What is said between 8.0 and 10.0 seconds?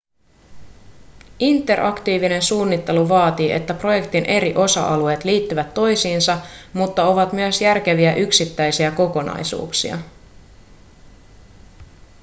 yksittäisiä kokonaisuuksia